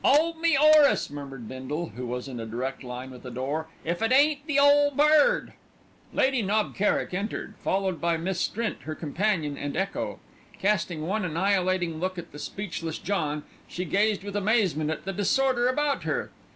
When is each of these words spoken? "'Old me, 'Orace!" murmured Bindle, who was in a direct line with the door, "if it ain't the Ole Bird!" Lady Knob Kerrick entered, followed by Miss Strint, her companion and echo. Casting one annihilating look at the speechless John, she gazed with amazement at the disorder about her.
"'Old 0.03 0.39
me, 0.41 0.57
'Orace!" 0.57 1.11
murmured 1.11 1.47
Bindle, 1.47 1.89
who 1.89 2.07
was 2.07 2.27
in 2.27 2.39
a 2.39 2.45
direct 2.47 2.83
line 2.83 3.11
with 3.11 3.21
the 3.21 3.29
door, 3.29 3.67
"if 3.85 4.01
it 4.01 4.11
ain't 4.11 4.47
the 4.47 4.57
Ole 4.57 4.89
Bird!" 4.89 5.53
Lady 6.11 6.41
Knob 6.41 6.73
Kerrick 6.75 7.13
entered, 7.13 7.53
followed 7.63 8.01
by 8.01 8.17
Miss 8.17 8.41
Strint, 8.41 8.81
her 8.85 8.95
companion 8.95 9.59
and 9.59 9.77
echo. 9.77 10.19
Casting 10.57 11.05
one 11.05 11.23
annihilating 11.23 11.99
look 11.99 12.17
at 12.17 12.31
the 12.31 12.39
speechless 12.39 12.97
John, 12.97 13.43
she 13.67 13.85
gazed 13.85 14.23
with 14.23 14.35
amazement 14.35 14.89
at 14.89 15.05
the 15.05 15.13
disorder 15.13 15.67
about 15.67 16.01
her. 16.01 16.31